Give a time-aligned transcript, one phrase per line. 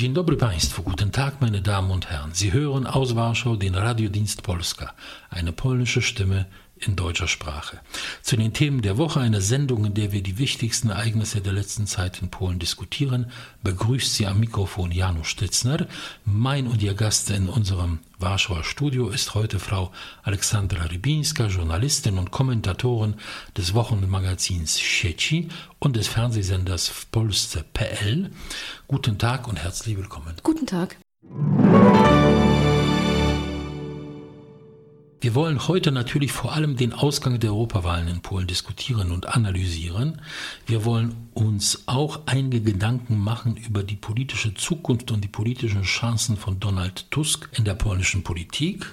[0.00, 2.34] Dzień dobry Państwu, guten Tag meine Damen und Herren.
[2.34, 4.94] Sie hören aus Warschau den Radiodienst Polska,
[5.30, 6.46] eine polnische Stimme
[6.80, 7.80] in deutscher Sprache.
[8.22, 11.86] Zu den Themen der Woche eine Sendung, in der wir die wichtigsten Ereignisse der letzten
[11.86, 13.30] Zeit in Polen diskutieren,
[13.62, 15.86] begrüßt sie am Mikrofon Janusz Stitzner.
[16.24, 22.30] Mein und ihr Gast in unserem Warschauer Studio ist heute Frau Alexandra Rybińska, Journalistin und
[22.30, 23.14] Kommentatorin
[23.56, 28.30] des Wochenmagazins Sieci und des Fernsehsenders w Polsce.pl.
[28.88, 30.34] Guten Tag und herzlich willkommen.
[30.42, 30.96] Guten Tag.
[35.22, 40.22] Wir wollen heute natürlich vor allem den Ausgang der Europawahlen in Polen diskutieren und analysieren.
[40.66, 46.38] Wir wollen uns auch einige Gedanken machen über die politische Zukunft und die politischen Chancen
[46.38, 48.86] von Donald Tusk in der polnischen Politik.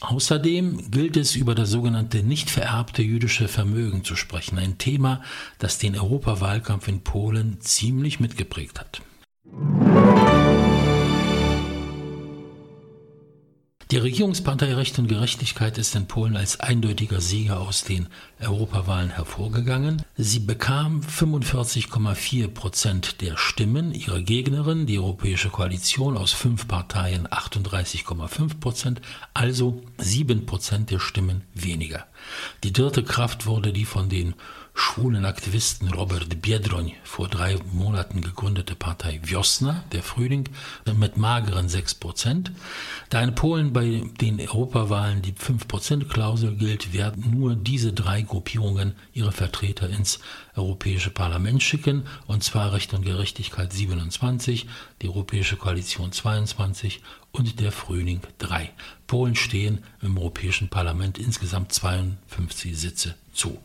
[0.00, 5.22] Außerdem gilt es über das sogenannte nicht vererbte jüdische Vermögen zu sprechen, ein Thema,
[5.58, 9.00] das den Europawahlkampf in Polen ziemlich mitgeprägt hat.
[13.90, 18.06] Die Regierungspartei Recht und Gerechtigkeit ist in Polen als eindeutiger Sieger aus den
[18.40, 20.02] Europawahlen hervorgegangen.
[20.16, 23.92] Sie bekam 45,4 Prozent der Stimmen.
[23.92, 29.00] Ihre Gegnerin, die Europäische Koalition aus fünf Parteien, 38,5 Prozent,
[29.34, 32.06] also sieben Prozent der Stimmen weniger.
[32.62, 34.34] Die dritte Kraft wurde die von den
[34.74, 40.48] schwulen Aktivisten Robert Biedroń vor drei Monaten gegründete Partei Wiosna, der Frühling,
[40.94, 42.52] mit mageren 6 Prozent.
[43.08, 49.32] Da in Polen bei den Europawahlen die 5-Prozent-Klausel gilt, werden nur diese drei Gruppierungen ihre
[49.32, 50.20] Vertreter ins
[50.56, 54.66] Europäische Parlament schicken, und zwar Recht und Gerechtigkeit 27,
[55.02, 57.00] die Europäische Koalition 22
[57.32, 58.70] und der Frühling 3.
[59.06, 63.58] Polen stehen im Europäischen Parlament insgesamt 52 Sitze zu.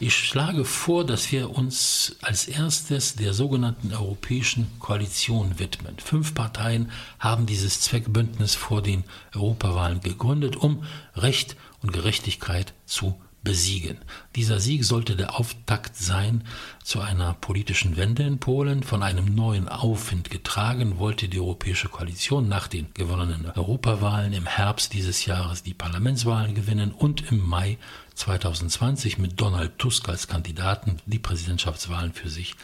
[0.00, 5.96] Ich schlage vor, dass wir uns als erstes der sogenannten Europäischen Koalition widmen.
[5.98, 10.84] Fünf Parteien haben dieses Zweckbündnis vor den Europawahlen gegründet, um
[11.14, 13.98] Recht und Gerechtigkeit zu besiegen.
[14.36, 16.44] Dieser Sieg sollte der Auftakt sein
[16.82, 18.82] zu einer politischen Wende in Polen.
[18.82, 24.92] Von einem neuen Aufwind getragen wollte die Europäische Koalition nach den gewonnenen Europawahlen im Herbst
[24.92, 27.78] dieses Jahres die Parlamentswahlen gewinnen und im Mai
[28.18, 32.54] 2020 mit Donald Tusk als Kandidaten die Präsidentschaftswahlen für sich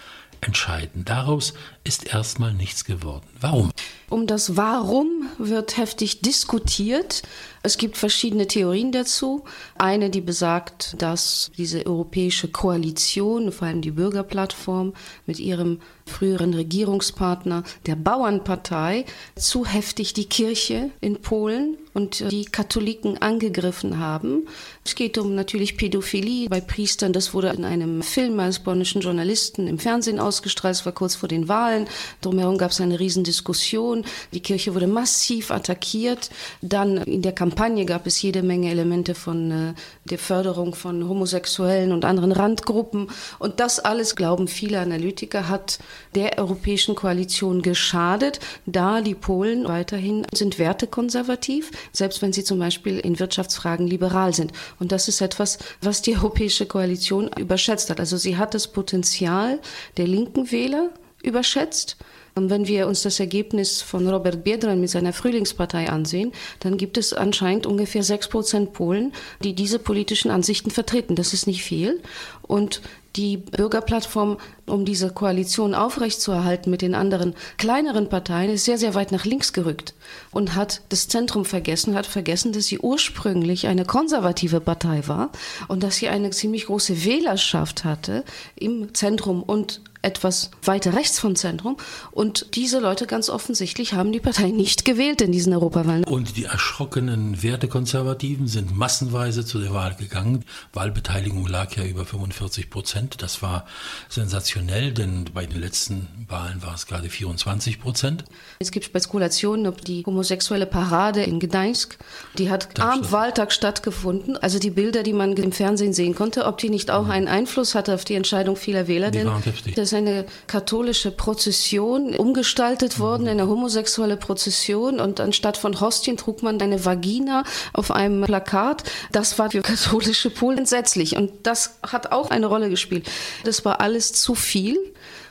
[0.41, 1.05] entscheiden.
[1.05, 1.55] Daraus
[1.85, 3.27] ist erstmal nichts geworden.
[3.41, 3.71] Warum?
[4.11, 7.23] Um das Warum wird heftig diskutiert.
[7.67, 9.43] Es gibt verschiedene Theorien dazu.
[9.79, 14.93] Eine, die besagt, dass diese europäische Koalition, vor allem die Bürgerplattform
[15.25, 23.23] mit ihrem früheren Regierungspartner der Bauernpartei, zu heftig die Kirche in Polen und die Katholiken
[23.23, 24.47] angegriffen haben.
[24.85, 27.15] Es geht um natürlich Pädophilie bei Priestern.
[27.15, 30.75] Das wurde in einem Film eines polnischen Journalisten im Fernsehen ausgestrahlt.
[30.75, 31.87] Es war kurz vor den Wahlen.
[32.21, 34.05] Drumherum gab es eine Riesendiskussion.
[34.35, 36.31] Die Kirche wurde massiv attackiert.
[36.61, 41.93] Dann in der Kampagne gab es jede Menge Elemente von äh, der Förderung von Homosexuellen
[41.93, 43.09] und anderen Randgruppen.
[43.39, 45.79] Und das alles, glauben viele Analytiker, hat
[46.15, 52.99] der Europäischen Koalition geschadet, da die Polen weiterhin sind wertekonservativ, selbst wenn sie zum Beispiel
[52.99, 54.53] in Wirtschaftsfragen liberal sind.
[54.79, 58.01] Und das ist etwas, was die Europäische Koalition überschätzt hat.
[58.01, 59.61] Also sie hat das Potenzial
[59.97, 60.91] der linken Wähler
[61.23, 61.97] überschätzt.
[62.37, 66.99] Und wenn wir uns das Ergebnis von Robert Biedron mit seiner Frühlingspartei ansehen, dann gibt
[66.99, 69.13] es anscheinend ungefähr sechs Prozent Polen,
[69.43, 71.15] die diese politischen Ansichten vertreten.
[71.15, 72.03] Das ist nicht viel.
[72.43, 72.81] Und
[73.17, 79.13] die Bürgerplattform, um diese Koalition aufrechtzuerhalten mit den anderen kleineren Parteien, ist sehr, sehr weit
[79.13, 79.95] nach links gerückt
[80.33, 85.31] und hat das Zentrum vergessen, hat vergessen, dass sie ursprünglich eine konservative Partei war
[85.69, 88.25] und dass sie eine ziemlich große Wählerschaft hatte
[88.57, 91.77] im Zentrum und etwas weiter rechts vom Zentrum.
[92.11, 96.05] Und diese Leute ganz offensichtlich haben die Partei nicht gewählt in diesen Europawahlen.
[96.05, 100.45] Und die erschrockenen Wertekonservativen sind massenweise zu der Wahl gegangen.
[100.73, 103.23] Wahlbeteiligung lag ja über 45 Prozent.
[103.23, 103.67] Das war
[104.09, 108.25] sensationell, denn bei den letzten Wahlen war es gerade 24 Prozent.
[108.59, 111.99] Es gibt Spekulationen, ob die homosexuelle Parade in Gdańsk,
[112.39, 114.37] die hat am Wahltag stattgefunden.
[114.37, 117.11] Also die Bilder, die man im Fernsehen sehen konnte, ob die nicht auch mhm.
[117.11, 119.11] einen Einfluss hatte auf die Entscheidung vieler Wähler.
[119.11, 119.75] Die denn waren heftig.
[119.75, 126.61] Das eine katholische Prozession umgestaltet worden, eine homosexuelle Prozession und anstatt von Hostien trug man
[126.61, 128.85] eine Vagina auf einem Plakat.
[129.13, 133.09] Das war für katholische Polen entsetzlich und das hat auch eine Rolle gespielt.
[133.45, 134.79] Das war alles zu viel.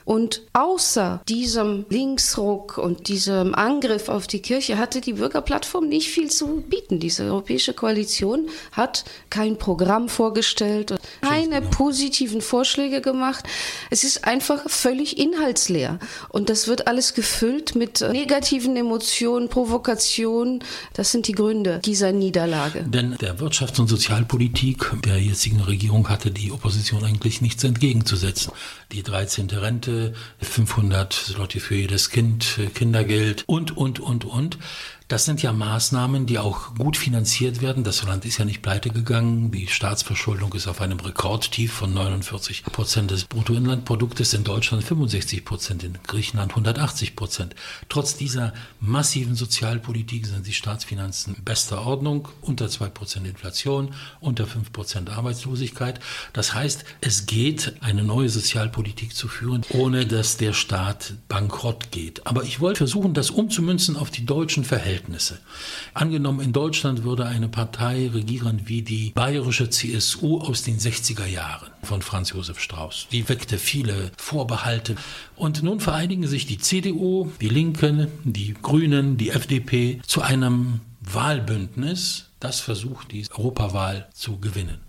[0.05, 6.29] Und außer diesem Linksruck und diesem Angriff auf die Kirche hatte die Bürgerplattform nicht viel
[6.29, 6.99] zu bieten.
[6.99, 13.45] Diese Europäische Koalition hat kein Programm vorgestellt, keine positiven Vorschläge gemacht.
[13.89, 15.99] Es ist einfach völlig inhaltsleer.
[16.29, 20.63] Und das wird alles gefüllt mit negativen Emotionen, Provokationen.
[20.93, 22.83] Das sind die Gründe dieser Niederlage.
[22.83, 28.51] Denn der Wirtschafts- und Sozialpolitik der jetzigen Regierung hatte die Opposition eigentlich nichts entgegenzusetzen.
[28.91, 29.49] Die 13.
[29.49, 29.92] Rente,
[30.41, 34.57] 500 Slotti für jedes Kind, Kindergeld und, und, und, und.
[35.13, 37.83] Das sind ja Maßnahmen, die auch gut finanziert werden.
[37.83, 39.51] Das Land ist ja nicht pleite gegangen.
[39.51, 45.83] Die Staatsverschuldung ist auf einem Rekordtief von 49 Prozent des Bruttoinlandproduktes, in Deutschland 65 Prozent,
[45.83, 47.53] in Griechenland 180 Prozent.
[47.89, 54.73] Trotz dieser massiven Sozialpolitik sind die Staatsfinanzen bester Ordnung, unter 2 Prozent Inflation, unter 5
[54.73, 55.99] Prozent Arbeitslosigkeit.
[56.33, 62.25] Das heißt, es geht, eine neue Sozialpolitik zu führen, ohne dass der Staat bankrott geht.
[62.25, 65.02] Aber ich wollte versuchen, das umzumünzen auf die deutschen Verhältnisse.
[65.03, 65.39] Verhältnisse.
[65.93, 71.69] Angenommen, in Deutschland würde eine Partei regieren wie die bayerische CSU aus den 60er Jahren
[71.83, 73.07] von Franz Josef Strauß.
[73.11, 74.95] Die weckte viele Vorbehalte.
[75.35, 82.29] Und nun vereinigen sich die CDU, die Linken, die Grünen, die FDP zu einem Wahlbündnis,
[82.43, 84.79] das versucht, die Europawahl zu gewinnen.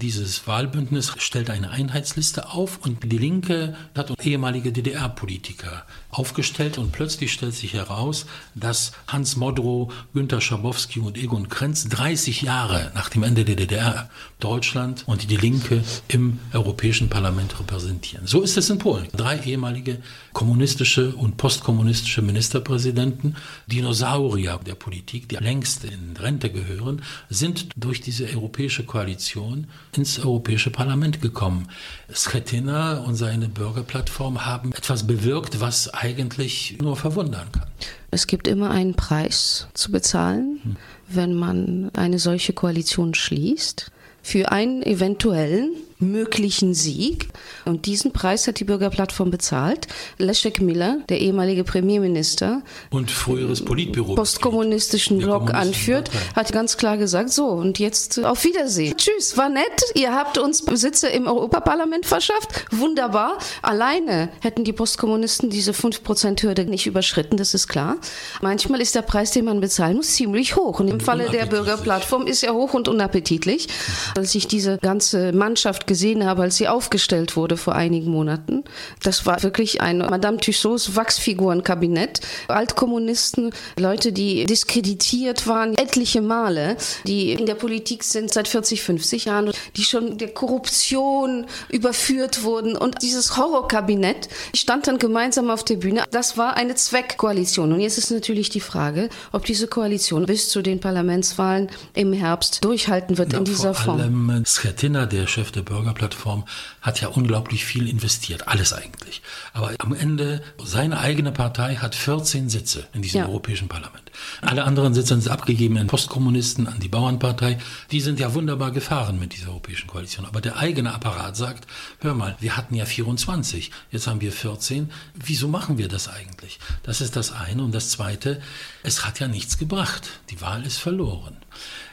[0.00, 7.32] Dieses Wahlbündnis stellt eine Einheitsliste auf und die Linke hat ehemalige DDR-Politiker aufgestellt und plötzlich
[7.32, 13.22] stellt sich heraus, dass Hans Modrow, Günter Schabowski und Egon Krenz 30 Jahre nach dem
[13.22, 18.26] Ende der DDR Deutschland und die Linke im Europäischen Parlament repräsentieren.
[18.26, 19.08] So ist es in Polen.
[19.16, 19.98] Drei ehemalige
[20.32, 26.97] kommunistische und postkommunistische Ministerpräsidenten, Dinosaurier der Politik, die längst in Rente gehören,
[27.28, 29.66] sind durch diese europäische Koalition
[29.96, 31.68] ins Europäische Parlament gekommen.
[32.12, 37.68] Schetina und seine Bürgerplattform haben etwas bewirkt, was eigentlich nur verwundern kann.
[38.10, 40.76] Es gibt immer einen Preis zu bezahlen, hm.
[41.08, 43.90] wenn man eine solche Koalition schließt.
[44.22, 47.28] Für einen eventuellen möglichen Sieg.
[47.64, 49.88] Und diesen Preis hat die Bürgerplattform bezahlt.
[50.18, 57.30] Leszek Miller, der ehemalige Premierminister und früheres Politbüro postkommunistischen Block anführt, hat ganz klar gesagt,
[57.30, 58.96] so und jetzt auf Wiedersehen.
[58.96, 59.64] Tschüss, war nett.
[59.94, 62.66] Ihr habt uns Sitze im Europaparlament verschafft.
[62.70, 63.38] Wunderbar.
[63.62, 67.96] Alleine hätten die Postkommunisten diese 5%-Hürde nicht überschritten, das ist klar.
[68.40, 70.80] Manchmal ist der Preis, den man bezahlen muss, ziemlich hoch.
[70.80, 73.68] Und im Falle der Bürgerplattform ist er hoch und unappetitlich.
[74.16, 78.62] Als ich diese ganze Mannschaft gesehen habe, als sie aufgestellt wurde vor einigen Monaten.
[79.02, 82.20] Das war wirklich ein Madame Tussauds Wachsfigurenkabinett.
[82.46, 86.76] Altkommunisten, Leute, die diskreditiert waren, etliche Male,
[87.06, 92.76] die in der Politik sind seit 40, 50 Jahren, die schon der Korruption überführt wurden.
[92.76, 96.04] Und dieses Horrorkabinett stand dann gemeinsam auf der Bühne.
[96.10, 97.72] Das war eine Zweckkoalition.
[97.72, 102.64] Und jetzt ist natürlich die Frage, ob diese Koalition bis zu den Parlamentswahlen im Herbst
[102.64, 104.44] durchhalten wird Na, in dieser vor allem Form.
[104.44, 106.44] Schetina, der Chef der Bürger Bürgerplattform
[106.88, 109.20] hat ja unglaublich viel investiert, alles eigentlich.
[109.52, 113.26] Aber am Ende, seine eigene Partei hat 14 Sitze in diesem ja.
[113.26, 114.10] Europäischen Parlament.
[114.40, 117.58] Alle anderen Sitze sind abgegeben an Postkommunisten, an die Bauernpartei.
[117.90, 120.24] Die sind ja wunderbar gefahren mit dieser Europäischen Koalition.
[120.24, 121.68] Aber der eigene Apparat sagt,
[122.00, 124.90] hör mal, wir hatten ja 24, jetzt haben wir 14.
[125.14, 126.58] Wieso machen wir das eigentlich?
[126.82, 127.62] Das ist das eine.
[127.62, 128.40] Und das zweite,
[128.82, 130.08] es hat ja nichts gebracht.
[130.30, 131.36] Die Wahl ist verloren.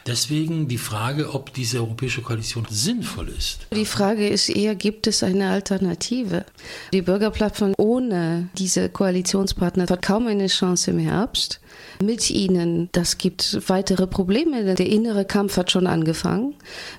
[0.06, 3.66] Deswegen die Frage, ob diese Europäische Koalition sinnvoll ist.
[3.74, 6.44] Die Frage ist eher, gibt es eine Alternative?
[6.92, 11.58] Die Bürgerplattform ohne diese Koalitionspartner hat kaum eine Chance im Herbst
[12.02, 12.88] mit ihnen.
[12.92, 14.74] Das gibt weitere Probleme.
[14.74, 16.54] Der innere Kampf hat schon angefangen.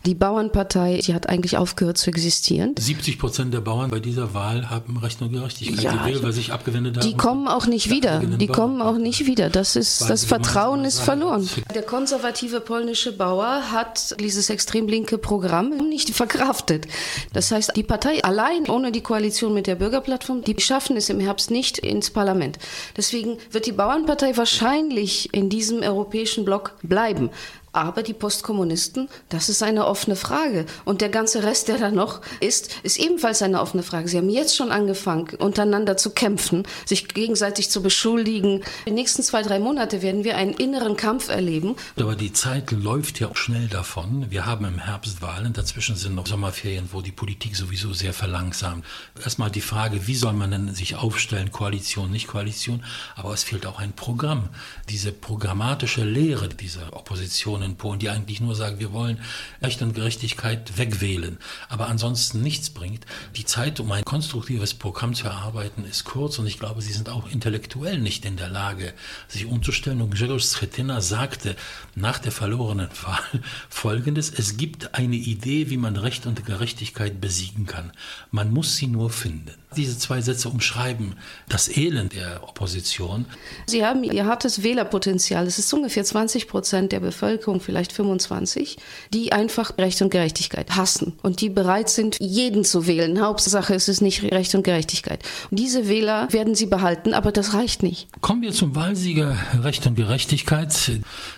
[0.05, 2.75] Die Bauernpartei, die hat eigentlich aufgehört zu existieren.
[2.77, 6.51] 70 Prozent der Bauern bei dieser Wahl haben Recht und Gerechtigkeit ja, gewählt, weil sich
[6.51, 7.07] abgewendet haben.
[7.07, 8.19] Die kommen auch nicht wieder.
[8.19, 9.49] Die kommen auch nicht wieder.
[9.49, 11.47] Das ist, das Vertrauen ist verloren.
[11.73, 16.87] Der konservative polnische Bauer hat dieses extrem linke Programm nicht verkraftet.
[17.33, 21.19] Das heißt, die Partei allein ohne die Koalition mit der Bürgerplattform, die schaffen es im
[21.19, 22.57] Herbst nicht ins Parlament.
[22.95, 27.31] Deswegen wird die Bauernpartei wahrscheinlich wahrscheinlich in diesem europäischen Block bleiben.
[27.73, 30.65] Aber die Postkommunisten, das ist eine offene Frage.
[30.85, 34.07] Und der ganze Rest, der da noch ist, ist ebenfalls eine offene Frage.
[34.07, 38.61] Sie haben jetzt schon angefangen, untereinander zu kämpfen, sich gegenseitig zu beschuldigen.
[38.85, 41.75] In den nächsten zwei, drei Monate werden wir einen inneren Kampf erleben.
[41.99, 44.25] Aber die Zeit läuft ja auch schnell davon.
[44.29, 48.85] Wir haben im Herbst Wahlen, dazwischen sind noch Sommerferien, wo die Politik sowieso sehr verlangsamt.
[49.23, 52.83] Erstmal die Frage, wie soll man denn sich aufstellen, Koalition, nicht Koalition.
[53.15, 54.49] Aber es fehlt auch ein Programm.
[54.89, 59.19] Diese programmatische Lehre dieser Opposition Opposition in Polen, die eigentlich nur sagen, wir wollen
[59.61, 61.37] Recht und Gerechtigkeit wegwählen,
[61.69, 63.05] aber ansonsten nichts bringt.
[63.35, 67.09] Die Zeit, um ein konstruktives Programm zu erarbeiten, ist kurz und ich glaube, sie sind
[67.09, 68.93] auch intellektuell nicht in der Lage,
[69.27, 70.01] sich umzustellen.
[70.01, 71.55] Und Grzegorz Schetyna sagte
[71.95, 77.65] nach der verlorenen Wahl Folgendes, es gibt eine Idee, wie man Recht und Gerechtigkeit besiegen
[77.65, 77.91] kann.
[78.31, 79.53] Man muss sie nur finden.
[79.75, 81.15] Diese zwei Sätze umschreiben
[81.49, 83.25] das Elend der Opposition.
[83.65, 85.45] Sie haben ihr hartes Wählerpotenzial.
[85.45, 88.77] Es ist ungefähr 20 Prozent der Bevölkerung, vielleicht 25,
[89.13, 93.21] die einfach Recht und Gerechtigkeit hassen und die bereit sind, jeden zu wählen.
[93.21, 95.23] Hauptsache es ist nicht Recht und Gerechtigkeit.
[95.49, 98.07] Und diese Wähler werden sie behalten, aber das reicht nicht.
[98.21, 100.73] Kommen wir zum Wahlsieger Recht und Gerechtigkeit.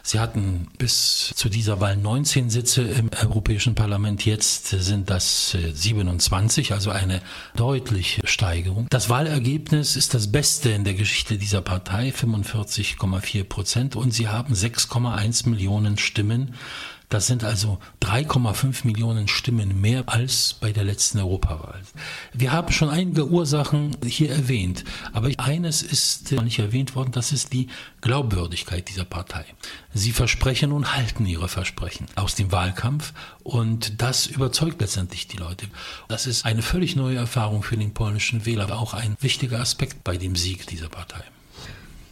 [0.04, 4.26] Sie hatten bis zu dieser Wahl 19 Sitze im Europäischen Parlament.
[4.26, 7.22] Jetzt sind das 27, also eine
[7.56, 8.88] deutliche Steigerung.
[8.90, 14.54] Das Wahlergebnis ist das beste in der Geschichte dieser Partei, 45,4 Prozent, und sie haben
[14.54, 16.56] 6,1 Millionen Stimmen
[17.10, 21.82] das sind also 3,5 Millionen Stimmen mehr als bei der letzten Europawahl.
[22.34, 27.52] Wir haben schon einige Ursachen hier erwähnt, aber eines ist nicht erwähnt worden, das ist
[27.52, 27.68] die
[28.02, 29.44] Glaubwürdigkeit dieser Partei.
[29.92, 35.66] Sie versprechen und halten ihre Versprechen aus dem Wahlkampf und das überzeugt letztendlich die Leute.
[36.10, 40.04] Das ist eine völlig neue Erfahrung für den polnischen Wähler, aber auch ein wichtiger Aspekt
[40.04, 41.24] bei dem Sieg dieser Partei.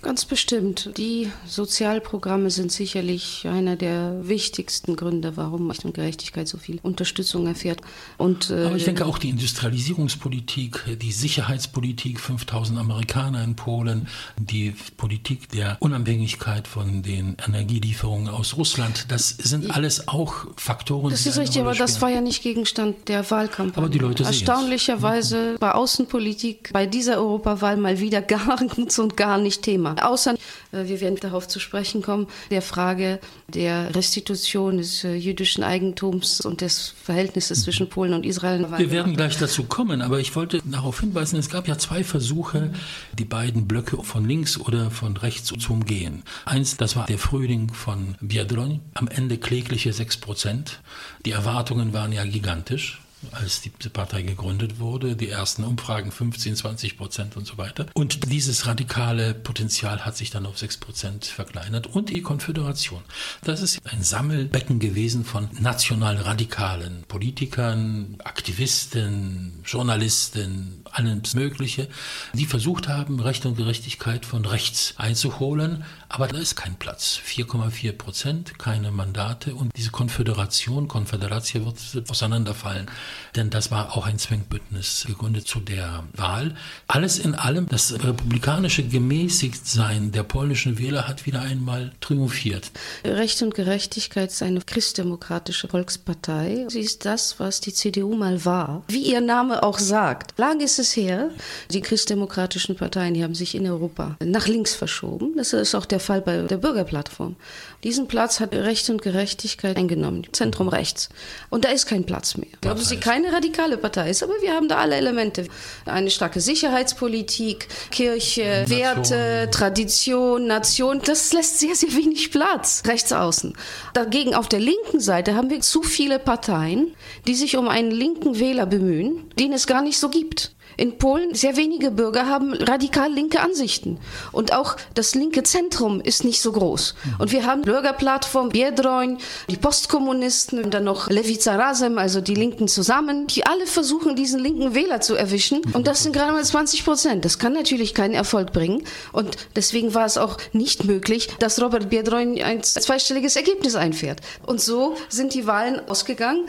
[0.08, 0.92] Ganz bestimmt.
[0.96, 7.46] Die Sozialprogramme sind sicherlich einer der wichtigsten Gründe, warum Recht und Gerechtigkeit so viel Unterstützung
[7.46, 7.82] erfährt.
[8.18, 14.74] Und, äh, Aber ich denke auch die Industrialisierungspolitik, die Sicherheitspolitik, 5000 Amerikaner in Polen, die
[14.96, 21.10] Politik der Unabhängigkeit von den Energielieferungen aus Russland, das sind alles auch Faktoren.
[21.10, 23.84] Das ist richtig, aber das war ja nicht Gegenstand der Wahlkampagne.
[23.84, 29.38] Aber die Leute Erstaunlicherweise war Außenpolitik bei dieser Europawahl mal wieder gar ganz und gar
[29.38, 29.97] nicht Thema.
[30.00, 30.34] Außer,
[30.72, 36.42] äh, wir werden darauf zu sprechen kommen, der Frage der Restitution des äh, jüdischen Eigentums
[36.42, 38.68] und des Verhältnisses zwischen Polen und Israel.
[38.78, 42.74] Wir werden gleich dazu kommen, aber ich wollte darauf hinweisen, es gab ja zwei Versuche,
[43.18, 46.24] die beiden Blöcke von links oder von rechts zu umgehen.
[46.46, 50.80] Eins, das war der Frühling von Biedroń, am Ende klägliche 6 Prozent.
[51.26, 53.00] Die Erwartungen waren ja gigantisch
[53.32, 57.88] als die Partei gegründet wurde, die ersten Umfragen 15, 20 Prozent und so weiter.
[57.94, 61.88] Und dieses radikale Potenzial hat sich dann auf 6 Prozent verkleinert.
[61.88, 63.04] Und die Konföderation.
[63.44, 71.90] Das ist ein Sammelbecken gewesen von national radikalen Politikern, Aktivisten, Journalisten, alles Mögliche,
[72.34, 75.84] die versucht haben, Recht und Gerechtigkeit von rechts einzuholen.
[76.10, 77.20] Aber da ist kein Platz.
[77.26, 82.88] 4,4 Prozent, keine Mandate und diese Konföderation, Konföderation wird auseinanderfallen
[83.36, 86.56] denn das war auch ein Zwängbündnis gegründet zu der Wahl.
[86.88, 92.72] Alles in allem, das republikanische Gemäßigtsein der polnischen Wähler hat wieder einmal triumphiert.
[93.04, 96.66] Recht und Gerechtigkeit ist eine christdemokratische Volkspartei.
[96.70, 98.84] Sie ist das, was die CDU mal war.
[98.88, 100.38] Wie ihr Name auch sagt.
[100.38, 101.30] Lang ist es her.
[101.72, 105.34] Die christdemokratischen Parteien, haben sich in Europa nach links verschoben.
[105.38, 107.36] Das ist auch der Fall bei der Bürgerplattform.
[107.84, 110.26] Diesen Platz hat Recht und Gerechtigkeit eingenommen.
[110.32, 111.10] Zentrum rechts.
[111.50, 112.48] Und da ist kein Platz mehr.
[112.62, 115.48] Glauben Sie, keine radikale Partei ist, aber wir haben da alle Elemente.
[115.86, 118.80] Eine starke Sicherheitspolitik, Kirche, Nation.
[118.80, 121.02] Werte, Tradition, Nation.
[121.06, 123.54] Das lässt sehr, sehr wenig Platz rechts außen.
[123.94, 126.96] Dagegen auf der linken Seite haben wir zu viele Parteien,
[127.28, 130.57] die sich um einen linken Wähler bemühen, den es gar nicht so gibt.
[130.78, 134.00] In Polen sehr wenige Bürger haben radikal linke Ansichten.
[134.32, 136.94] Und auch das linke Zentrum ist nicht so groß.
[137.18, 139.18] Und wir haben Bürgerplattform, Biedroń,
[139.50, 144.40] die Postkommunisten und dann noch Lewica Razem, also die Linken zusammen, die alle versuchen, diesen
[144.40, 145.62] linken Wähler zu erwischen.
[145.74, 147.26] Und das sind gerade mal 20 Prozent.
[147.26, 148.84] Das kann natürlich keinen Erfolg bringen.
[149.12, 154.22] Und deswegen war es auch nicht möglich, dass Robert Biedroń ein zweistelliges Ergebnis einfährt.
[154.46, 156.46] Und so sind die Wahlen ausgegangen.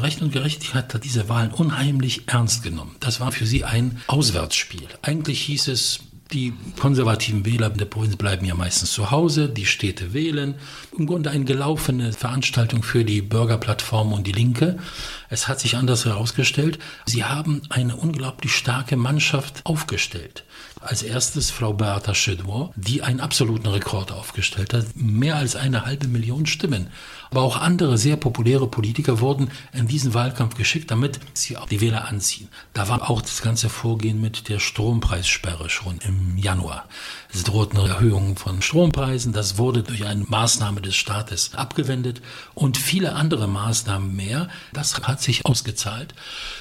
[0.00, 2.96] Recht und Gerechtigkeit hat diese Wahlen unheimlich ernst genommen.
[3.00, 4.88] Das war für sie ein Auswärtsspiel.
[5.02, 6.00] Eigentlich hieß es,
[6.32, 10.54] die konservativen Wähler der Provinz bleiben ja meistens zu Hause, die Städte wählen.
[10.96, 14.78] Im Grunde eine gelaufene Veranstaltung für die Bürgerplattform und die Linke.
[15.28, 16.78] Es hat sich anders herausgestellt.
[17.04, 20.44] Sie haben eine unglaublich starke Mannschaft aufgestellt.
[20.80, 24.86] Als erstes Frau Beata Szydło, die einen absoluten Rekord aufgestellt hat.
[24.94, 26.88] Mehr als eine halbe Million Stimmen.
[27.32, 31.80] Aber auch andere sehr populäre Politiker wurden in diesen Wahlkampf geschickt, damit sie auch die
[31.80, 32.48] Wähler anziehen.
[32.74, 36.84] Da war auch das ganze Vorgehen mit der Strompreissperre schon im Januar.
[37.34, 39.32] Es drohten Erhöhungen von Strompreisen.
[39.32, 42.20] Das wurde durch eine Maßnahme des Staates abgewendet
[42.54, 44.48] und viele andere Maßnahmen mehr.
[44.74, 46.14] Das hat sich ausgezahlt.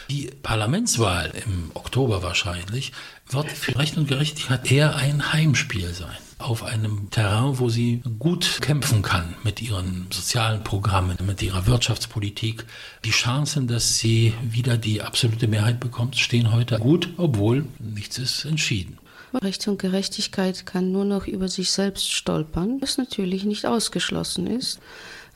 [0.10, 2.94] Die Parlamentswahl im Oktober wahrscheinlich
[3.30, 6.18] wird für Recht und Gerechtigkeit eher ein Heimspiel sein.
[6.42, 12.66] auf einem Terrain, wo sie gut kämpfen kann mit ihren sozialen Programmen, mit ihrer Wirtschaftspolitik.
[13.06, 18.46] Die Chancen, dass sie wieder die absolute Mehrheit bekommt, stehen heute gut, obwohl nichts ist
[18.46, 18.98] entschieden.
[19.34, 24.80] Recht und Gerechtigkeit kann nur noch über sich selbst stolpern, was natürlich nicht ausgeschlossen ist.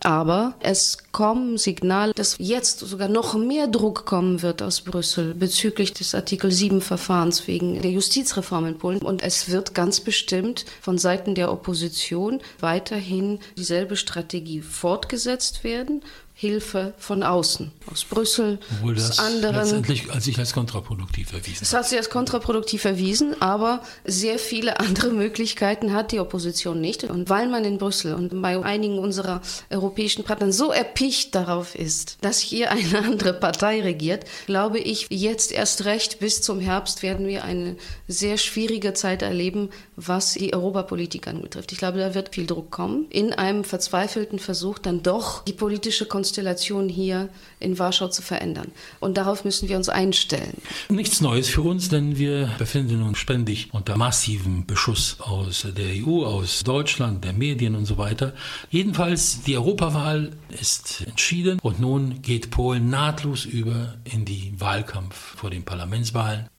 [0.04, 5.94] Aber es kommen Signale, dass jetzt sogar noch mehr Druck kommen wird aus Brüssel bezüglich
[5.94, 9.02] des Artikel 7 Verfahrens wegen der Justizreform in Polen.
[9.02, 16.04] Und es wird ganz bestimmt von Seiten der Opposition weiterhin dieselbe Strategie fortgesetzt werden
[16.38, 19.56] Hilfe von außen, aus Brüssel, Obwohl das aus anderen.
[19.56, 24.78] letztendlich als sich als kontraproduktiv erwiesen Es hat sich als kontraproduktiv erwiesen, aber sehr viele
[24.82, 27.06] andere Möglichkeiten hat die Opposition nicht.
[27.06, 32.18] Und weil man in Brüssel und bei einigen unserer europäischen Partner so erpicht darauf ist,
[32.20, 37.28] dass hier eine andere Partei regiert, glaube ich, jetzt erst recht bis zum Herbst werden
[37.28, 37.78] wir eine
[38.10, 41.72] sehr schwierige Zeit erleben, was die Europapolitik anbetrifft.
[41.72, 46.06] Ich glaube, da wird viel Druck kommen, in einem verzweifelten Versuch dann doch die politische
[46.06, 47.30] Konstellation Konstellation hier
[47.60, 48.72] in Warschau zu verändern.
[49.00, 50.58] Und darauf müssen wir uns einstellen.
[50.90, 56.26] Nichts Neues für uns, denn wir befinden uns ständig unter massivem Beschuss aus der EU,
[56.26, 58.34] aus Deutschland, der Medien und so weiter.
[58.72, 65.52] Jedenfalls, die Europawahl ist entschieden und nun geht Polen nahtlos über in die Wahlkampf vor
[65.52, 66.50] den Parlamentswahlen.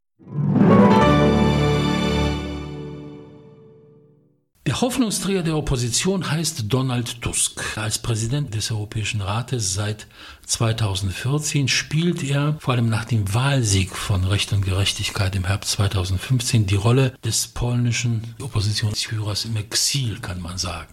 [4.67, 7.79] Der Hoffnungsträger der Opposition heißt Donald Tusk.
[7.79, 10.09] Als Präsident des Europäischen Rates seit
[10.47, 16.67] 2014 spielt er vor allem nach dem Wahlsieg von Recht und Gerechtigkeit im Herbst 2015
[16.67, 20.93] die Rolle des polnischen Oppositionsführers im Exil, kann man sagen.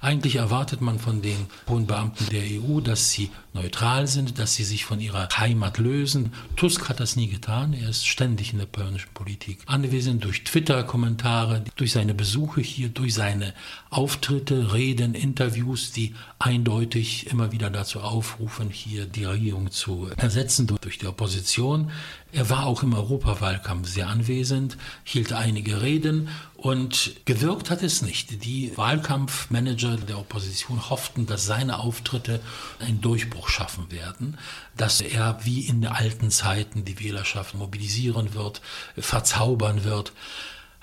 [0.00, 4.64] Eigentlich erwartet man von den hohen Beamten der EU, dass sie neutral sind, dass sie
[4.64, 6.32] sich von ihrer Heimat lösen.
[6.56, 7.72] Tusk hat das nie getan.
[7.72, 13.14] Er ist ständig in der polnischen Politik anwesend durch Twitter-Kommentare, durch seine Besuche hier, durch
[13.14, 13.54] seine
[13.90, 20.98] Auftritte, Reden, Interviews, die eindeutig immer wieder dazu aufrufen, hier die Regierung zu ersetzen durch
[20.98, 21.90] die Opposition.
[22.32, 28.44] Er war auch im Europawahlkampf sehr anwesend, hielt einige Reden und gewirkt hat es nicht.
[28.44, 32.40] Die Wahlkampfmanager der Opposition hofften, dass seine Auftritte
[32.78, 34.38] einen Durchbruch schaffen werden,
[34.76, 38.60] dass er wie in den alten Zeiten die Wählerschaft mobilisieren wird,
[38.96, 40.12] verzaubern wird.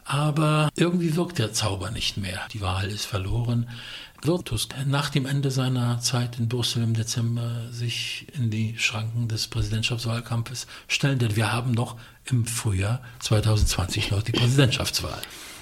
[0.03, 2.39] Aber irgendwie wirkt der Zauber nicht mehr.
[2.53, 3.69] Die Wahl ist verloren
[4.21, 9.47] Tusk nach dem Ende seiner Zeit in Brüssel im Dezember sich in die Schranken des
[9.47, 15.21] Präsidentschaftswahlkampfes stellen, denn wir haben noch im Frühjahr 2020 noch die Präsidentschaftswahl.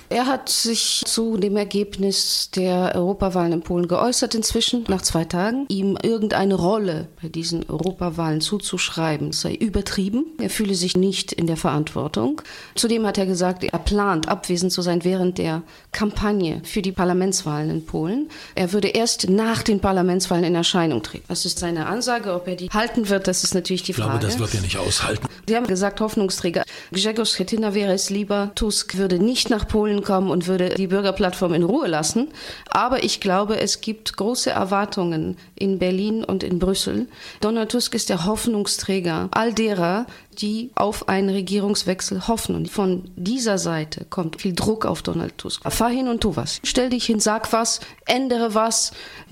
[0.09, 5.65] Er hat sich zu dem Ergebnis der Europawahlen in Polen geäußert inzwischen, nach zwei Tagen.
[5.67, 10.25] Ihm irgendeine Rolle bei diesen Europawahlen zuzuschreiben, sei übertrieben.
[10.39, 12.41] Er fühle sich nicht in der Verantwortung.
[12.75, 17.69] Zudem hat er gesagt, er plant, abwesend zu sein während der Kampagne für die Parlamentswahlen
[17.71, 18.29] in Polen.
[18.53, 21.25] Er würde erst nach den Parlamentswahlen in Erscheinung treten.
[21.27, 22.33] Das ist seine Ansage.
[22.33, 24.13] Ob er die halten wird, das ist natürlich die Frage.
[24.13, 25.27] Ich glaube, das wird er nicht aushalten.
[25.47, 26.63] Sie haben gesagt, Hoffnungsträger.
[26.91, 30.87] Grzegorz Schetyna wäre es lieber, Tusk würde nicht nach Polen Polen kommen und würde die
[30.87, 32.29] Bürgerplattform in Ruhe lassen.
[32.69, 37.07] Aber ich glaube, es gibt große Erwartungen in Berlin und in Brüssel.
[37.41, 40.05] Donald Tusk ist der Hoffnungsträger all derer,
[40.39, 42.55] die auf einen Regierungswechsel hoffen.
[42.55, 45.61] Und von dieser Seite kommt viel Druck auf Donald Tusk.
[45.71, 46.59] Fahr hin und tu was.
[46.63, 48.91] Stell dich hin, sag was, ändere was.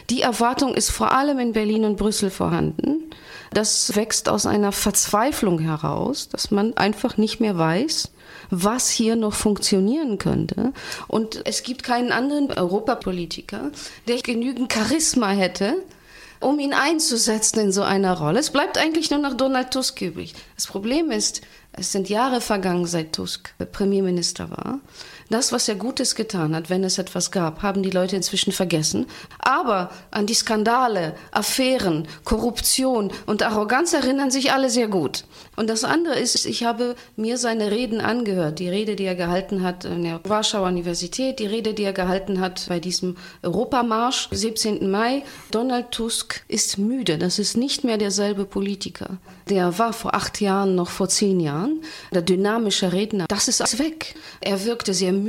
[0.10, 3.10] Die Erwartung ist vor allem in Berlin und Brüssel vorhanden.
[3.54, 8.12] Das wächst aus einer Verzweiflung heraus, dass man einfach nicht mehr weiß,
[8.50, 10.74] was hier noch funktionieren könnte.
[11.08, 13.72] Und es gibt keinen anderen Europapolitiker,
[14.08, 15.76] der genügend Charisma hätte,
[16.40, 18.40] um ihn einzusetzen in so einer Rolle.
[18.40, 20.34] Es bleibt eigentlich nur noch Donald Tusk übrig.
[20.56, 21.42] Das Problem ist,
[21.74, 24.80] es sind Jahre vergangen, seit Tusk Premierminister war.
[25.34, 29.08] Das, was er Gutes getan hat, wenn es etwas gab, haben die Leute inzwischen vergessen.
[29.40, 35.26] Aber an die Skandale, Affären, Korruption und Arroganz erinnern sich alle sehr gut.
[35.56, 38.60] Und das andere ist, ich habe mir seine Reden angehört.
[38.60, 42.40] Die Rede, die er gehalten hat in der Warschauer Universität, die Rede, die er gehalten
[42.40, 44.92] hat bei diesem Europamarsch, 17.
[44.92, 45.24] Mai.
[45.50, 47.18] Donald Tusk ist müde.
[47.18, 49.18] Das ist nicht mehr derselbe Politiker.
[49.50, 51.82] Der war vor acht Jahren, noch vor zehn Jahren,
[52.14, 53.26] der dynamische Redner.
[53.28, 54.16] Das ist weg.
[54.42, 55.23] Er wirkte sehr müde,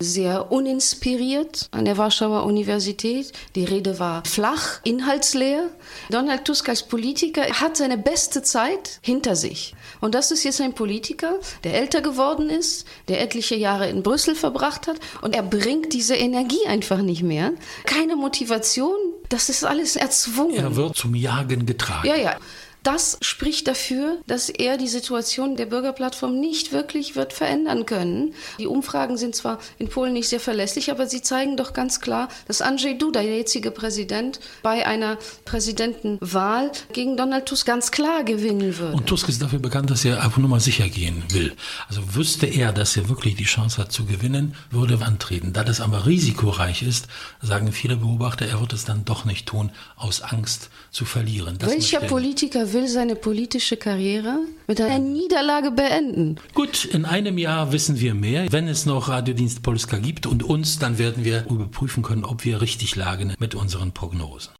[0.00, 3.32] sehr uninspiriert an der Warschauer Universität.
[3.54, 5.70] Die Rede war flach, inhaltsleer.
[6.10, 9.74] Donald Tusk als Politiker hat seine beste Zeit hinter sich.
[10.00, 14.34] Und das ist jetzt ein Politiker, der älter geworden ist, der etliche Jahre in Brüssel
[14.34, 17.52] verbracht hat und er bringt diese Energie einfach nicht mehr.
[17.84, 18.96] Keine Motivation,
[19.28, 20.56] das ist alles erzwungen.
[20.56, 22.06] Er wird zum Jagen getragen.
[22.06, 22.36] Ja, ja.
[22.82, 28.34] Das spricht dafür, dass er die Situation der Bürgerplattform nicht wirklich wird verändern können.
[28.58, 32.28] Die Umfragen sind zwar in Polen nicht sehr verlässlich, aber sie zeigen doch ganz klar,
[32.48, 38.76] dass Andrzej Duda, der jetzige Präsident, bei einer Präsidentenwahl gegen Donald Tusk ganz klar gewinnen
[38.78, 38.96] würde.
[38.96, 41.52] Und Tusk ist dafür bekannt, dass er einfach nur mal sicher gehen will.
[41.88, 45.52] Also wüsste er, dass er wirklich die Chance hat zu gewinnen, würde er antreten.
[45.52, 47.06] Da das aber risikoreich ist,
[47.40, 51.58] sagen viele Beobachter, er wird es dann doch nicht tun, aus Angst zu verlieren.
[51.58, 56.36] Das Welcher Politiker will seine politische Karriere mit einer Niederlage beenden.
[56.54, 58.50] Gut, in einem Jahr wissen wir mehr.
[58.50, 62.60] Wenn es noch Radiodienst Polska gibt und uns, dann werden wir überprüfen können, ob wir
[62.60, 64.52] richtig lagen mit unseren Prognosen.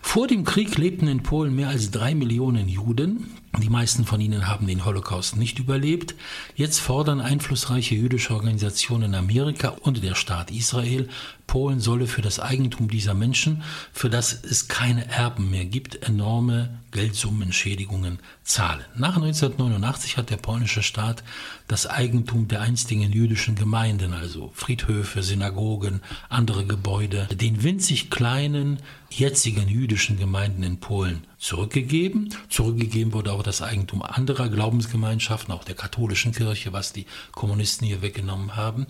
[0.00, 3.26] Vor dem Krieg lebten in Polen mehr als drei Millionen Juden.
[3.60, 6.14] Die meisten von ihnen haben den Holocaust nicht überlebt.
[6.54, 11.08] Jetzt fordern einflussreiche jüdische Organisationen in Amerika und der Staat Israel,
[11.48, 16.78] Polen solle für das Eigentum dieser Menschen, für das es keine Erben mehr gibt, enorme
[16.92, 18.84] Geldsummenschädigungen zahlen.
[18.94, 21.24] Nach 1989 hat der polnische Staat
[21.66, 28.78] das Eigentum der einstigen jüdischen Gemeinden, also Friedhöfe, Synagogen, andere Gebäude, den winzig kleinen
[29.10, 32.34] jetzigen jüdischen Gemeinden in Polen zurückgegeben.
[32.48, 38.02] Zurückgegeben wurde auch das Eigentum anderer Glaubensgemeinschaften, auch der katholischen Kirche, was die Kommunisten hier
[38.02, 38.86] weggenommen haben.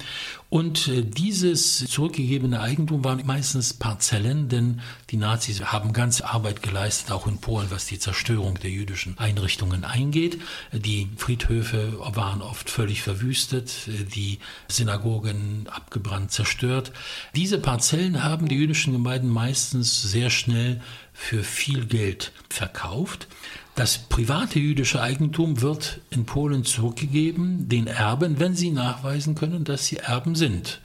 [0.48, 4.80] Und äh, dieses zurückgegebene Eigentum waren meistens Parzellen, denn
[5.10, 9.84] die Nazis haben ganze Arbeit geleistet, auch in Polen, was die Zerstörung der jüdischen Einrichtungen
[9.84, 10.40] eingeht.
[10.72, 13.72] Die Friedhöfe waren oft völlig verwüstet,
[14.14, 16.92] die Synagogen abgebrannt, zerstört.
[17.34, 20.80] Diese Parzellen haben die jüdischen Gemeinden meistens sehr schnell
[21.18, 23.26] für viel Geld verkauft.
[23.74, 29.84] Das private jüdische Eigentum wird in Polen zurückgegeben den Erben, wenn sie nachweisen können, dass
[29.84, 30.80] sie Erben sind.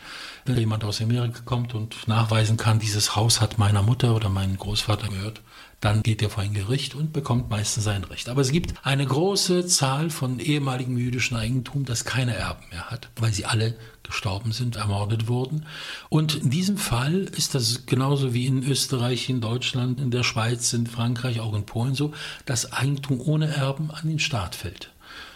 [0.46, 4.58] Wenn jemand aus Amerika kommt und nachweisen kann, dieses Haus hat meiner Mutter oder meinem
[4.58, 5.42] Großvater gehört,
[5.84, 8.30] dann geht er vor ein Gericht und bekommt meistens sein Recht.
[8.30, 13.10] Aber es gibt eine große Zahl von ehemaligem jüdischen Eigentum, das keine Erben mehr hat,
[13.18, 15.66] weil sie alle gestorben sind, ermordet wurden.
[16.08, 20.72] Und in diesem Fall ist das genauso wie in Österreich, in Deutschland, in der Schweiz,
[20.72, 22.14] in Frankreich, auch in Polen so,
[22.46, 24.94] dass Eigentum ohne Erben an den Staat fällt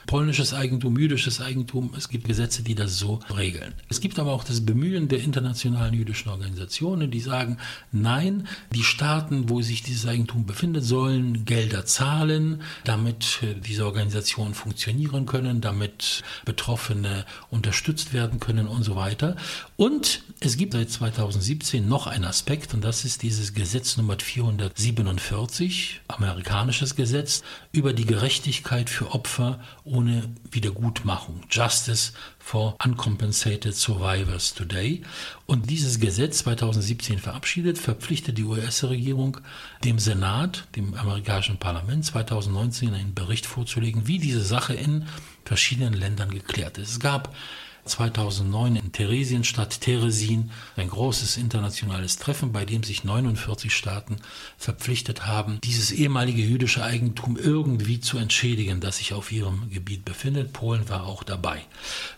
[0.08, 1.94] polnisches Eigentum, jüdisches Eigentum.
[1.96, 3.74] Es gibt Gesetze, die das so regeln.
[3.90, 7.58] Es gibt aber auch das Bemühen der internationalen jüdischen Organisationen, die sagen,
[7.92, 14.56] nein, die Staaten, wo sich dieses Eigentum befindet, sollen Gelder zahlen, damit äh, diese Organisationen
[14.56, 19.36] funktionieren können, damit Betroffene unterstützt werden können und so weiter.
[19.76, 26.02] Und es gibt seit 2017 noch einen Aspekt und das ist dieses Gesetz Nummer 447,
[26.08, 29.60] amerikanisches Gesetz über die Gerechtigkeit für Opfer
[29.98, 31.42] ohne Wiedergutmachung.
[31.50, 35.02] Justice for Uncompensated Survivors Today.
[35.48, 39.38] Und dieses Gesetz 2017 verabschiedet, verpflichtet die US-Regierung,
[39.84, 45.06] dem Senat, dem amerikanischen Parlament 2019 einen Bericht vorzulegen, wie diese Sache in
[45.46, 46.92] verschiedenen Ländern geklärt ist.
[46.92, 47.36] Es gab
[47.88, 54.18] 2009 in Theresienstadt Teresin ein großes internationales Treffen, bei dem sich 49 Staaten
[54.58, 60.54] verpflichtet haben, dieses ehemalige jüdische Eigentum irgendwie zu entschädigen, das sich auf ihrem Gebiet befindet.
[60.54, 61.64] Polen war auch dabei.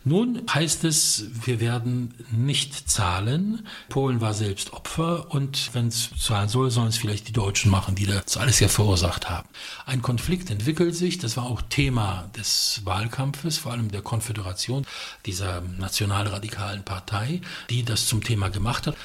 [0.03, 3.67] Nun heißt es, wir werden nicht zahlen.
[3.89, 7.95] Polen war selbst Opfer und wenn es zahlen soll, sollen es vielleicht die Deutschen machen,
[7.95, 9.47] die das alles ja verursacht haben.
[9.85, 14.85] Ein Konflikt entwickelt sich, das war auch Thema des Wahlkampfes, vor allem der Konföderation,
[15.25, 18.95] dieser nationalradikalen Partei, die das zum Thema gemacht hat.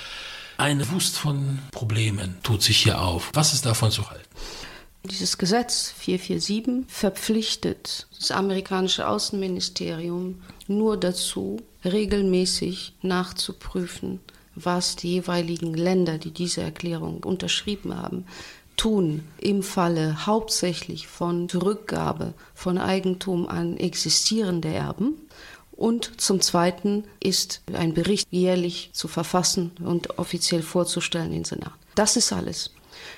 [0.56, 3.30] Eine Wust von Problemen tut sich hier auf.
[3.32, 4.24] Was ist davon zu halten?
[5.04, 14.20] Dieses Gesetz 447 verpflichtet das amerikanische Außenministerium nur dazu, regelmäßig nachzuprüfen,
[14.54, 18.24] was die jeweiligen Länder, die diese Erklärung unterschrieben haben,
[18.76, 25.14] tun im Falle hauptsächlich von Rückgabe von Eigentum an existierende Erben
[25.76, 31.72] und zum Zweiten ist ein Bericht jährlich zu verfassen und offiziell vorzustellen in Senat.
[31.94, 32.70] Das ist alles.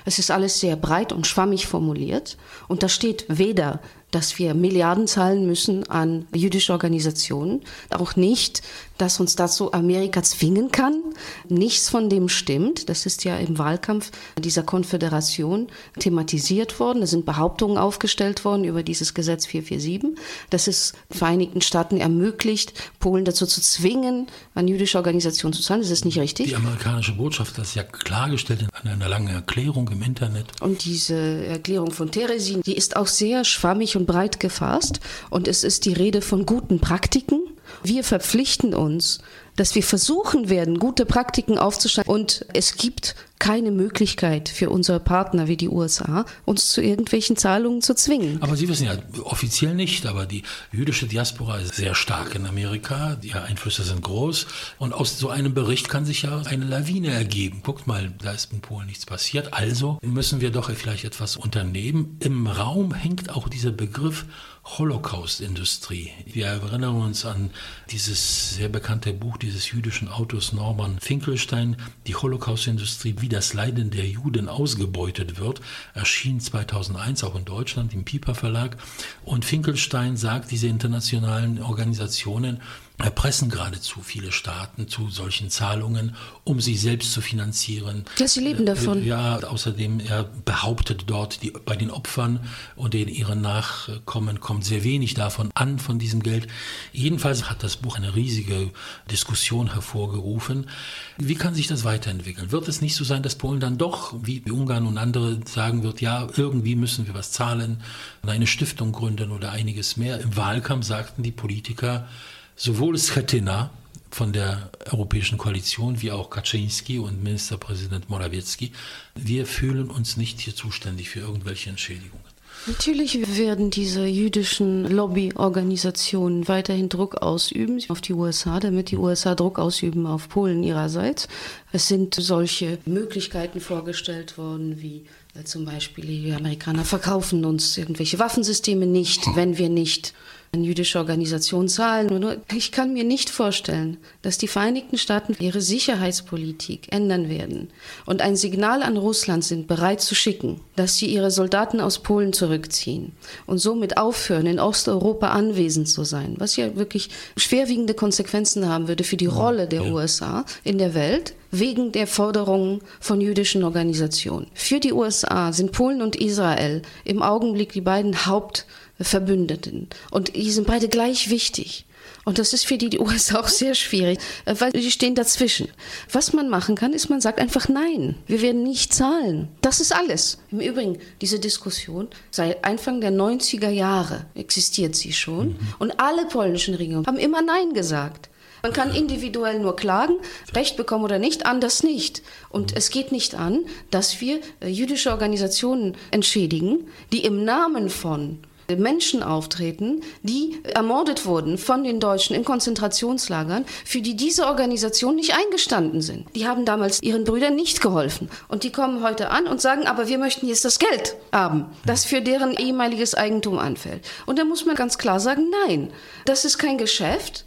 [0.05, 2.37] Es ist alles sehr breit und schwammig formuliert
[2.69, 3.81] und da steht weder
[4.17, 7.61] dass wir Milliarden zahlen müssen an jüdische Organisationen.
[7.91, 8.63] Auch nicht,
[8.97, 11.03] dass uns dazu Amerika zwingen kann.
[11.51, 12.89] Nichts von dem stimmt.
[12.89, 17.01] Das ist ja im Wahlkampf dieser Konföderation thematisiert worden.
[17.01, 23.27] Da sind Behauptungen aufgestellt worden über dieses Gesetz 447, dass es Vereinigten Staaten ermöglicht, Polen
[23.27, 25.83] dazu zu zwingen, an jüdische Organisationen zu zahlen.
[25.83, 26.49] Das ist nicht richtig.
[26.49, 30.47] Die amerikanische Botschaft hat es ja klargestellt in einer langen Erklärung im Internet.
[30.63, 35.65] Und diese Erklärung von Teresin, die ist auch sehr schwammig und breit gefasst und es
[35.65, 37.41] ist die Rede von guten Praktiken.
[37.83, 39.19] Wir verpflichten uns,
[39.57, 42.09] dass wir versuchen werden, gute Praktiken aufzustellen.
[42.09, 47.83] Und es gibt keine Möglichkeit für unsere Partner wie die USA, uns zu irgendwelchen Zahlungen
[47.83, 48.43] zu zwingen.
[48.43, 53.17] Aber Sie wissen ja, offiziell nicht, aber die jüdische Diaspora ist sehr stark in Amerika,
[53.17, 54.47] die Einflüsse sind groß
[54.79, 57.61] und aus so einem Bericht kann sich ja eine Lawine ergeben.
[57.63, 62.17] Guckt mal, da ist in Polen nichts passiert, also müssen wir doch vielleicht etwas unternehmen.
[62.21, 64.27] Im Raum hängt auch dieser Begriff
[64.67, 66.11] Holocaust-Industrie.
[66.27, 67.51] Wir erinnern uns an
[67.91, 74.07] dieses sehr bekannte Buch dieses jüdischen Autors Norman Finkelstein, die Holocaust-Industrie, wie das Leiden der
[74.07, 75.61] Juden ausgebeutet wird,
[75.95, 78.77] erschien 2001 auch in Deutschland im Piper Verlag.
[79.25, 82.61] Und Finkelstein sagt, diese internationalen Organisationen
[82.99, 88.05] erpressen geradezu viele Staaten zu solchen Zahlungen, um sie selbst zu finanzieren.
[88.17, 89.05] Ja, sie leben davon.
[89.05, 92.41] Ja, außerdem, er behauptet dort, die, bei den Opfern
[92.75, 96.47] und den ihren Nachkommen kommt sehr wenig davon an, von diesem Geld.
[96.93, 98.71] Jedenfalls hat das Buch eine riesige
[99.11, 100.71] Diskussion hervorgerufen.
[101.19, 102.51] Wie kann sich das weiterentwickeln?
[102.51, 106.01] Wird es nicht so sein, dass Polen dann doch, wie Ungarn und andere, sagen wird,
[106.01, 107.83] ja, irgendwie müssen wir was zahlen,
[108.27, 110.19] eine Stiftung gründen oder einiges mehr?
[110.21, 112.09] Im Wahlkampf sagten die Politiker,
[112.57, 113.71] sowohl Schetina
[114.11, 118.73] von der Europäischen Koalition wie auch Kaczynski und Ministerpräsident Morawiecki,
[119.15, 122.25] wir fühlen uns nicht hier zuständig für irgendwelche Entschädigungen.
[122.67, 129.61] Natürlich werden diese jüdischen Lobbyorganisationen weiterhin Druck ausüben auf die USA, damit die USA Druck
[129.61, 131.29] ausüben auf Polen ihrerseits.
[131.71, 138.19] Es sind solche Möglichkeiten vorgestellt worden, wie äh, zum Beispiel die Amerikaner verkaufen uns irgendwelche
[138.19, 140.13] Waffensysteme nicht, wenn wir nicht
[140.55, 142.39] jüdische Organisationen zahlen.
[142.55, 147.69] Ich kann mir nicht vorstellen, dass die Vereinigten Staaten ihre Sicherheitspolitik ändern werden
[148.07, 152.33] und ein Signal an Russland sind, bereit zu schicken, dass sie ihre Soldaten aus Polen
[152.33, 153.13] zurückziehen
[153.47, 159.05] und somit aufhören, in Osteuropa anwesend zu sein, was ja wirklich schwerwiegende Konsequenzen haben würde
[159.05, 164.49] für die Rolle der USA in der Welt wegen der Forderungen von jüdischen Organisationen.
[164.55, 168.67] Für die USA sind Polen und Israel im Augenblick die beiden Haupt
[169.01, 169.89] Verbündeten.
[170.11, 171.87] Und die sind beide gleich wichtig.
[172.25, 175.69] Und das ist für die USA auch sehr schwierig, äh, weil die stehen dazwischen.
[176.11, 178.17] Was man machen kann, ist, man sagt einfach nein.
[178.27, 179.49] Wir werden nicht zahlen.
[179.61, 180.39] Das ist alles.
[180.51, 185.51] Im Übrigen, diese Diskussion seit Anfang der 90er Jahre existiert sie schon.
[185.51, 185.59] Mhm.
[185.79, 188.29] Und alle polnischen Regierungen haben immer nein gesagt.
[188.63, 190.17] Man kann individuell nur klagen,
[190.53, 192.23] Recht bekommen oder nicht, anders nicht.
[192.49, 198.41] Und es geht nicht an, dass wir äh, jüdische Organisationen entschädigen, die im Namen von
[198.75, 205.35] Menschen auftreten, die ermordet wurden von den Deutschen in Konzentrationslagern, für die diese Organisation nicht
[205.37, 206.27] eingestanden sind.
[206.35, 208.29] Die haben damals ihren Brüdern nicht geholfen.
[208.49, 212.05] Und die kommen heute an und sagen, aber wir möchten jetzt das Geld haben, das
[212.05, 214.05] für deren ehemaliges Eigentum anfällt.
[214.27, 215.93] Und da muss man ganz klar sagen, nein,
[216.25, 217.45] das ist kein Geschäft.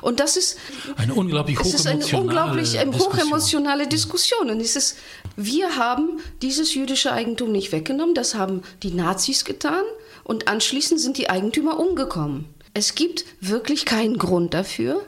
[0.00, 0.58] Und das ist
[0.96, 4.50] eine unglaublich hochemotionale, ist eine unglaublich ähm, hochemotionale Diskussion.
[4.50, 4.96] Und es ist,
[5.36, 9.82] wir haben dieses jüdische Eigentum nicht weggenommen, das haben die Nazis getan
[10.24, 12.46] und anschließend sind die Eigentümer umgekommen.
[12.74, 15.04] Es gibt wirklich keinen Grund dafür,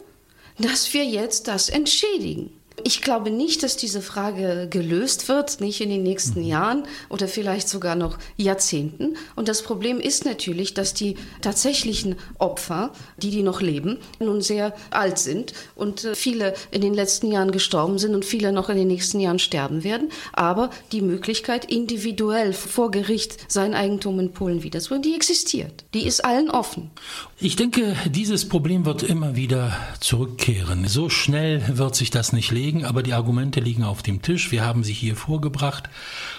[0.59, 2.53] dass wir jetzt das entschädigen.
[2.83, 6.47] Ich glaube nicht, dass diese Frage gelöst wird, nicht in den nächsten mhm.
[6.47, 9.17] Jahren oder vielleicht sogar noch Jahrzehnten.
[9.37, 14.75] Und das Problem ist natürlich, dass die tatsächlichen Opfer, die die noch leben, nun sehr
[14.91, 18.77] alt sind und äh, viele in den letzten Jahren gestorben sind und viele noch in
[18.77, 20.11] den nächsten Jahren sterben werden.
[20.33, 25.85] Aber die Möglichkeit, individuell vor Gericht sein Eigentum in Polen wiederzuholen, die existiert.
[25.95, 26.91] Die ist allen offen.
[27.39, 30.89] Ich denke, dieses Problem wird immer wieder zurückkehren.
[30.89, 34.51] So schnell wird sich das nicht legen legen, aber die Argumente liegen auf dem Tisch.
[34.51, 35.91] Wir haben sie hier vorgebracht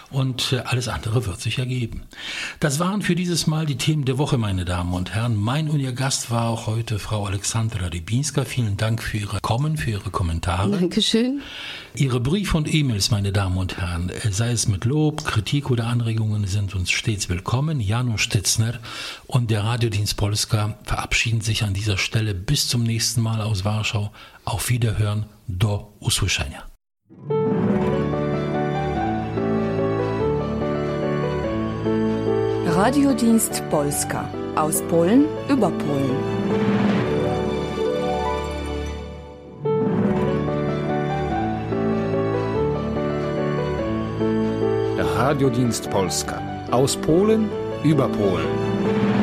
[0.09, 2.03] und äh, alles andere wird sich ergeben.
[2.59, 5.35] Das waren für dieses Mal die Themen der Woche, meine Damen und Herren.
[5.35, 8.45] Mein und Ihr Gast war auch heute Frau Alexandra Rybinska.
[8.45, 10.71] Vielen Dank für Ihre Kommen, für Ihre Kommentare.
[10.71, 11.41] Dankeschön.
[11.95, 15.87] Ihre Briefe und E-Mails, meine Damen und Herren, äh, sei es mit Lob, Kritik oder
[15.87, 17.79] Anregungen, sind uns stets willkommen.
[17.79, 18.79] Janusz Stitzner
[19.27, 24.11] und der Radiodienst Polska verabschieden sich an dieser Stelle bis zum nächsten Mal aus Warschau.
[24.43, 26.67] Auf Wiederhören, do usłyszenia.
[32.65, 36.15] Radiodienst Polska aus Polen über Polen.
[45.17, 47.49] Radiodienst Polska aus Polen
[47.83, 49.14] über Polen.